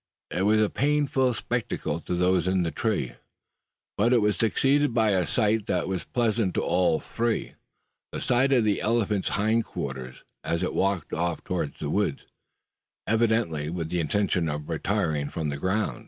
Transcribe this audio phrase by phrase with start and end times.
[0.31, 3.17] It was a painful spectacle to those in the tree;
[3.99, 7.53] but it was succeeded by a sight that was pleasant to all three
[8.11, 12.23] the sight of the elephant's hind quarters as it walked off toward the woods,
[13.05, 15.99] evidently with the intention of retiring from the ground.